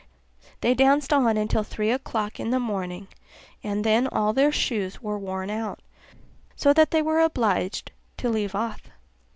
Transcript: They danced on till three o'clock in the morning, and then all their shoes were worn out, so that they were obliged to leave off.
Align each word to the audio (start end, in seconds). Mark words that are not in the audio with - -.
They 0.61 0.73
danced 0.73 1.13
on 1.13 1.47
till 1.47 1.61
three 1.61 1.91
o'clock 1.91 2.39
in 2.39 2.49
the 2.49 2.59
morning, 2.59 3.07
and 3.63 3.83
then 3.83 4.07
all 4.07 4.33
their 4.33 4.51
shoes 4.51 4.99
were 4.99 5.19
worn 5.19 5.51
out, 5.51 5.79
so 6.55 6.73
that 6.73 6.89
they 6.89 7.03
were 7.03 7.19
obliged 7.19 7.91
to 8.17 8.27
leave 8.29 8.55
off. 8.55 8.89